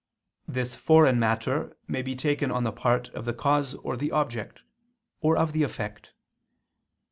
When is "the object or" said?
3.95-5.37